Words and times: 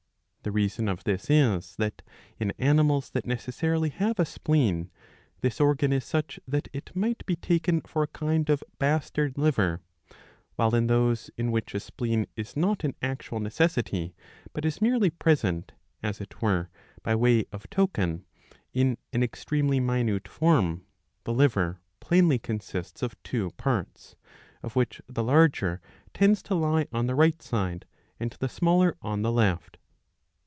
The 0.43 0.51
reason 0.51 0.89
of 0.89 1.03
this 1.03 1.29
is, 1.29 1.75
that, 1.75 2.01
in 2.39 2.49
animals 2.57 3.11
that 3.11 3.27
necessarily 3.27 3.89
have 3.89 4.19
a 4.19 4.25
spleen,* 4.25 4.89
this 5.41 5.61
organ 5.61 5.93
is 5.93 6.03
such 6.03 6.39
that 6.47 6.67
it 6.73 6.95
might 6.95 7.23
be 7.27 7.35
taken 7.35 7.81
for 7.81 8.01
a 8.01 8.07
kind 8.07 8.49
of 8.49 8.63
bastard 8.79 9.37
liver; 9.37 9.81
while 10.55 10.73
in 10.73 10.87
those, 10.87 11.29
in 11.37 11.51
which 11.51 11.75
a 11.75 11.79
spleen 11.79 12.25
is 12.35 12.57
not 12.57 12.83
an 12.83 12.95
actual 13.03 13.39
necessity 13.39 14.15
but 14.51 14.65
is 14.65 14.81
merely 14.81 15.11
present, 15.11 15.73
as 16.01 16.19
it 16.19 16.41
were, 16.41 16.71
by 17.03 17.13
way 17.15 17.45
of 17.51 17.69
token, 17.69 18.25
in 18.73 18.97
an 19.13 19.21
extremely 19.21 19.79
minute 19.79 20.27
form, 20.27 20.83
the 21.23 21.33
liver 21.35 21.79
plainly 21.99 22.39
consists 22.39 23.03
of 23.03 23.15
two 23.21 23.51
parts; 23.57 24.15
of 24.63 24.75
which 24.75 25.03
the 25.07 25.23
larger 25.23 25.79
tends 26.15 26.41
to 26.41 26.55
lie 26.55 26.81
669 26.85 26.85
b. 26.85 26.87
111. 26.89 26.89
7. 26.97 26.97
77 26.97 26.97
on 26.97 27.05
the 27.05 27.13
right 27.15 27.41
side 27.43 27.85
and 28.19 28.31
the 28.39 28.49
smaller 28.49 28.97
on 29.03 29.21
the 29.21 29.31
left. 29.31 29.77